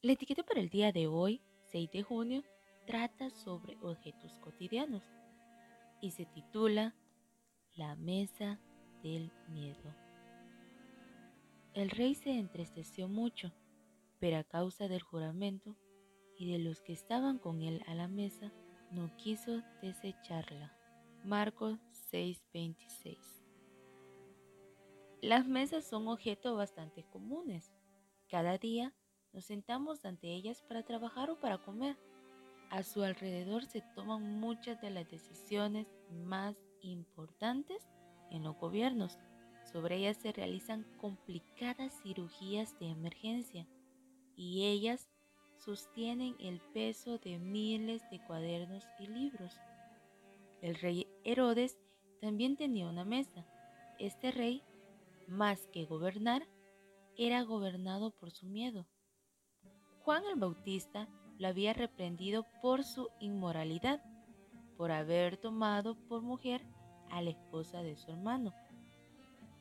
La 0.00 0.12
etiqueta 0.12 0.44
para 0.44 0.60
el 0.60 0.68
día 0.68 0.92
de 0.92 1.08
hoy, 1.08 1.42
6 1.72 1.90
de 1.90 2.04
junio, 2.04 2.44
trata 2.86 3.30
sobre 3.30 3.76
objetos 3.80 4.38
cotidianos 4.38 5.02
y 6.00 6.12
se 6.12 6.24
titula 6.24 6.94
La 7.74 7.96
mesa 7.96 8.60
del 9.02 9.32
miedo. 9.48 9.92
El 11.74 11.90
rey 11.90 12.14
se 12.14 12.30
entristeció 12.30 13.08
mucho, 13.08 13.52
pero 14.20 14.36
a 14.36 14.44
causa 14.44 14.86
del 14.86 15.02
juramento 15.02 15.76
y 16.36 16.52
de 16.52 16.60
los 16.60 16.80
que 16.80 16.92
estaban 16.92 17.40
con 17.40 17.62
él 17.62 17.82
a 17.88 17.96
la 17.96 18.06
mesa, 18.06 18.52
no 18.92 19.16
quiso 19.16 19.64
desecharla. 19.82 20.78
Marcos 21.24 21.80
6:26 22.12 23.18
Las 25.22 25.48
mesas 25.48 25.88
son 25.88 26.06
objetos 26.06 26.56
bastante 26.56 27.02
comunes. 27.02 27.72
Cada 28.28 28.58
día 28.58 28.94
nos 29.32 29.44
sentamos 29.44 30.04
ante 30.04 30.34
ellas 30.34 30.62
para 30.62 30.82
trabajar 30.82 31.30
o 31.30 31.38
para 31.38 31.58
comer. 31.58 31.96
A 32.70 32.82
su 32.82 33.02
alrededor 33.02 33.64
se 33.64 33.82
toman 33.94 34.40
muchas 34.40 34.80
de 34.80 34.90
las 34.90 35.08
decisiones 35.10 35.86
más 36.10 36.56
importantes 36.82 37.88
en 38.30 38.42
los 38.42 38.56
gobiernos. 38.56 39.18
Sobre 39.72 39.96
ellas 39.96 40.16
se 40.16 40.32
realizan 40.32 40.84
complicadas 40.98 41.92
cirugías 42.02 42.78
de 42.78 42.90
emergencia 42.90 43.66
y 44.36 44.66
ellas 44.66 45.08
sostienen 45.56 46.36
el 46.38 46.60
peso 46.72 47.18
de 47.18 47.38
miles 47.38 48.02
de 48.10 48.20
cuadernos 48.24 48.84
y 48.98 49.06
libros. 49.06 49.58
El 50.62 50.74
rey 50.76 51.06
Herodes 51.24 51.78
también 52.20 52.56
tenía 52.56 52.88
una 52.88 53.04
mesa. 53.04 53.46
Este 53.98 54.30
rey, 54.30 54.62
más 55.26 55.66
que 55.68 55.84
gobernar, 55.84 56.46
era 57.16 57.42
gobernado 57.42 58.10
por 58.10 58.30
su 58.30 58.46
miedo. 58.46 58.86
Juan 60.08 60.24
el 60.24 60.40
Bautista 60.40 61.06
lo 61.38 61.48
había 61.48 61.74
reprendido 61.74 62.46
por 62.62 62.82
su 62.82 63.10
inmoralidad, 63.20 64.02
por 64.78 64.90
haber 64.90 65.36
tomado 65.36 65.96
por 66.08 66.22
mujer 66.22 66.64
a 67.10 67.20
la 67.20 67.28
esposa 67.28 67.82
de 67.82 67.94
su 67.94 68.12
hermano. 68.12 68.54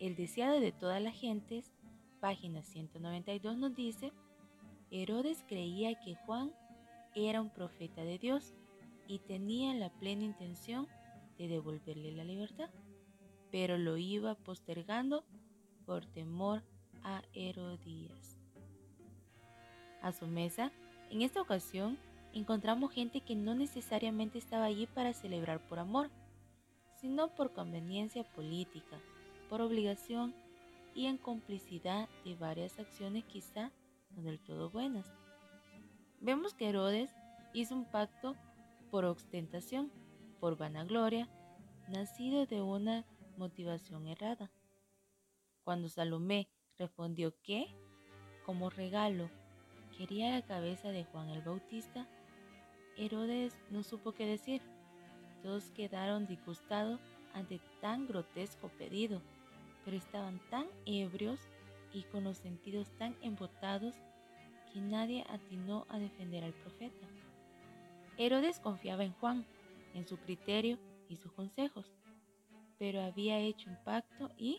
El 0.00 0.16
deseado 0.16 0.58
de 0.58 0.72
todas 0.72 1.00
las 1.00 1.14
gentes, 1.14 1.72
página 2.18 2.64
192 2.64 3.56
nos 3.56 3.76
dice, 3.76 4.12
Herodes 4.90 5.44
creía 5.46 5.94
que 6.00 6.16
Juan 6.26 6.52
era 7.14 7.40
un 7.40 7.50
profeta 7.50 8.02
de 8.02 8.18
Dios 8.18 8.52
y 9.06 9.20
tenía 9.20 9.72
la 9.74 9.90
plena 9.90 10.24
intención 10.24 10.88
de 11.38 11.46
devolverle 11.46 12.10
la 12.10 12.24
libertad, 12.24 12.70
pero 13.52 13.78
lo 13.78 13.96
iba 13.96 14.34
postergando 14.34 15.24
por 15.86 16.04
temor 16.04 16.64
a 17.04 17.22
Herodías. 17.32 18.41
A 20.02 20.12
su 20.12 20.26
mesa, 20.26 20.72
en 21.10 21.22
esta 21.22 21.40
ocasión, 21.40 21.96
encontramos 22.32 22.92
gente 22.92 23.20
que 23.20 23.36
no 23.36 23.54
necesariamente 23.54 24.38
estaba 24.38 24.64
allí 24.64 24.86
para 24.86 25.12
celebrar 25.12 25.60
por 25.68 25.78
amor, 25.78 26.10
sino 26.96 27.28
por 27.34 27.52
conveniencia 27.52 28.24
política, 28.24 28.98
por 29.48 29.60
obligación 29.60 30.34
y 30.94 31.06
en 31.06 31.18
complicidad 31.18 32.08
de 32.24 32.34
varias 32.34 32.78
acciones 32.78 33.24
quizá 33.24 33.70
no 34.10 34.22
del 34.22 34.40
todo 34.40 34.70
buenas. 34.70 35.06
Vemos 36.20 36.54
que 36.54 36.68
Herodes 36.68 37.10
hizo 37.52 37.74
un 37.74 37.84
pacto 37.84 38.36
por 38.90 39.04
ostentación, 39.04 39.90
por 40.40 40.56
vanagloria, 40.56 41.28
nacido 41.88 42.46
de 42.46 42.60
una 42.60 43.04
motivación 43.36 44.06
errada. 44.06 44.50
Cuando 45.64 45.88
Salomé 45.88 46.48
respondió 46.78 47.34
que, 47.42 47.66
como 48.44 48.68
regalo, 48.68 49.30
quería 49.96 50.30
la 50.30 50.42
cabeza 50.42 50.88
de 50.88 51.04
Juan 51.04 51.28
el 51.30 51.42
Bautista, 51.42 52.06
Herodes 52.96 53.58
no 53.70 53.82
supo 53.82 54.12
qué 54.12 54.26
decir. 54.26 54.62
Todos 55.42 55.70
quedaron 55.70 56.26
disgustados 56.26 57.00
ante 57.34 57.60
tan 57.80 58.06
grotesco 58.06 58.68
pedido, 58.68 59.22
pero 59.84 59.96
estaban 59.96 60.40
tan 60.50 60.66
ebrios 60.86 61.40
y 61.92 62.02
con 62.04 62.24
los 62.24 62.38
sentidos 62.38 62.90
tan 62.98 63.16
embotados 63.22 63.94
que 64.72 64.80
nadie 64.80 65.24
atinó 65.28 65.86
a 65.88 65.98
defender 65.98 66.44
al 66.44 66.52
profeta. 66.52 67.06
Herodes 68.18 68.60
confiaba 68.60 69.04
en 69.04 69.12
Juan, 69.14 69.44
en 69.94 70.06
su 70.06 70.16
criterio 70.18 70.78
y 71.08 71.16
sus 71.16 71.32
consejos, 71.32 71.92
pero 72.78 73.02
había 73.02 73.38
hecho 73.38 73.70
un 73.70 73.76
pacto 73.84 74.30
y, 74.36 74.58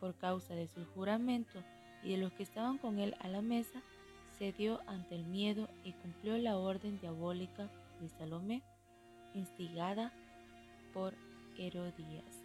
por 0.00 0.16
causa 0.16 0.54
de 0.54 0.68
su 0.68 0.84
juramento 0.86 1.62
y 2.02 2.12
de 2.12 2.18
los 2.18 2.32
que 2.32 2.42
estaban 2.42 2.78
con 2.78 2.98
él 2.98 3.16
a 3.20 3.28
la 3.28 3.40
mesa, 3.40 3.82
cedió 4.38 4.80
ante 4.86 5.14
el 5.14 5.24
miedo 5.26 5.68
y 5.84 5.92
cumplió 5.92 6.36
la 6.38 6.56
orden 6.56 6.98
diabólica 7.00 7.70
de 8.00 8.08
Salomé, 8.08 8.62
instigada 9.34 10.12
por 10.92 11.14
Herodías. 11.58 12.44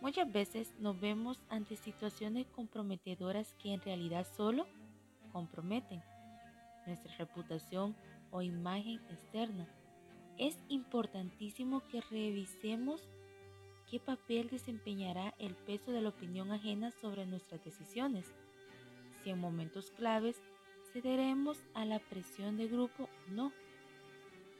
Muchas 0.00 0.30
veces 0.30 0.74
nos 0.80 1.00
vemos 1.00 1.40
ante 1.48 1.76
situaciones 1.76 2.46
comprometedoras 2.48 3.54
que 3.54 3.72
en 3.72 3.80
realidad 3.80 4.26
solo 4.36 4.66
comprometen 5.32 6.02
nuestra 6.86 7.16
reputación 7.16 7.96
o 8.30 8.42
imagen 8.42 9.00
externa. 9.10 9.66
Es 10.36 10.58
importantísimo 10.68 11.82
que 11.88 12.00
revisemos 12.02 13.08
qué 13.90 14.00
papel 14.00 14.50
desempeñará 14.50 15.34
el 15.38 15.54
peso 15.54 15.92
de 15.92 16.02
la 16.02 16.10
opinión 16.10 16.50
ajena 16.52 16.90
sobre 16.90 17.24
nuestras 17.24 17.64
decisiones. 17.64 18.34
Si 19.22 19.30
en 19.30 19.38
momentos 19.38 19.90
claves 19.92 20.42
cederemos 20.94 21.58
a 21.74 21.84
la 21.84 21.98
presión 21.98 22.56
de 22.56 22.68
grupo 22.68 23.04
o 23.04 23.32
no. 23.32 23.52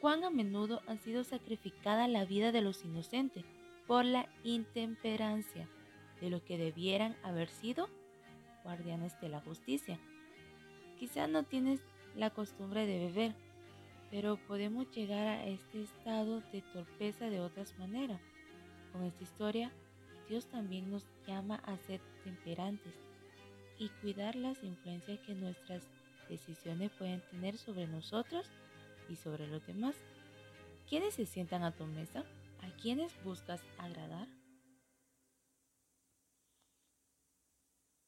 Cuán 0.01 0.25
a 0.25 0.31
menudo 0.31 0.83
ha 0.89 0.97
sido 0.97 1.23
sacrificada 1.23 2.09
la 2.09 2.25
vida 2.25 2.51
de 2.51 2.61
los 2.61 2.85
inocentes 2.85 3.45
por 3.87 4.05
la 4.05 4.29
intemperancia 4.43 5.69
de 6.21 6.31
lo 6.31 6.45
que 6.45 6.59
debieran 6.59 7.17
haber 7.23 7.49
sido 7.49 7.89
guardianes 8.65 9.19
de 9.21 9.29
la 9.29 9.41
justicia. 9.41 9.99
Quizá 10.99 11.29
no 11.29 11.45
tienes 11.45 11.81
la 12.17 12.31
costumbre 12.31 12.85
de 12.85 12.99
beber, 12.99 13.35
pero 14.11 14.37
podemos 14.49 14.91
llegar 14.91 15.27
a 15.29 15.47
este 15.47 15.83
estado 15.83 16.41
de 16.53 16.63
torpeza 16.63 17.31
de 17.31 17.41
otras 17.41 17.79
maneras. 17.79 18.21
Con 18.93 19.05
esta 19.05 19.23
historia, 19.23 19.73
Dios 20.29 20.47
también 20.47 20.91
nos 20.91 21.07
llama 21.29 21.57
a 21.65 21.77
ser 21.79 22.01
temperantes 22.25 22.95
y 23.79 23.89
cuidar 24.01 24.35
las 24.35 24.63
influencias 24.65 25.21
que 25.21 25.35
nuestras 25.35 25.83
decisiones 26.29 26.91
pueden 26.93 27.21
tener 27.31 27.57
sobre 27.57 27.87
nosotros 27.87 28.47
y 29.09 29.17
sobre 29.17 29.47
los 29.47 29.67
demás. 29.67 29.95
¿Quiénes 30.89 31.15
se 31.15 31.27
sientan 31.27 31.63
a 31.63 31.73
tu 31.73 31.87
mesa? 31.87 32.25
¿A 32.63 32.71
quiénes 32.81 33.13
buscas 33.25 33.61
agradar? 33.79 34.29